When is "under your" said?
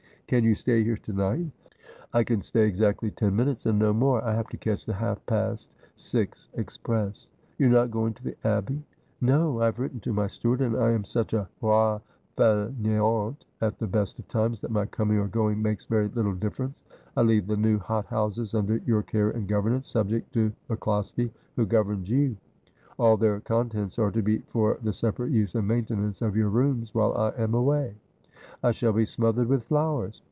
18.55-19.03